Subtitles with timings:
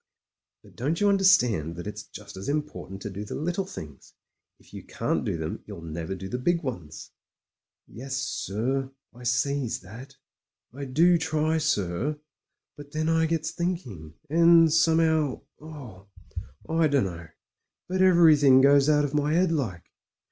[0.63, 4.13] "But don't you understand that it's just as im portant to do the little things?
[4.57, 7.11] If you can't do them, you'll never do the big ones."
[7.85, 10.15] "Yes, sir— ^I sees that;
[10.73, 12.17] I do try, sir,
[12.79, 16.07] and then I gets thinking, and some'ow;— oh
[16.63, 17.29] 1 1 dunno—
[17.87, 19.83] but every 66 ■ MEN, WOMEN AND GUNS thing goes out of my head like.